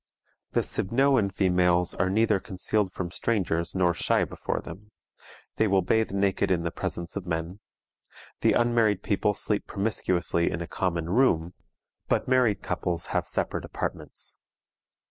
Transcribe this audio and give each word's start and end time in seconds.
The 0.53 0.63
Sibnouan 0.63 1.29
females 1.31 1.93
are 1.93 2.09
neither 2.09 2.39
concealed 2.39 2.91
from 2.91 3.11
strangers 3.11 3.75
nor 3.75 3.93
shy 3.93 4.25
before 4.25 4.59
them. 4.59 4.89
They 5.57 5.67
will 5.67 5.83
bathe 5.83 6.09
naked 6.09 6.49
in 6.49 6.63
the 6.63 6.71
presence 6.71 7.15
of 7.15 7.27
men. 7.27 7.59
The 8.39 8.53
unmarried 8.53 9.03
people 9.03 9.35
sleep 9.35 9.67
promiscuously 9.67 10.49
in 10.49 10.59
a 10.59 10.65
common 10.65 11.07
room, 11.11 11.53
but 12.07 12.27
married 12.27 12.63
couples 12.63 13.05
have 13.13 13.27
separate 13.27 13.63
apartments. 13.63 14.39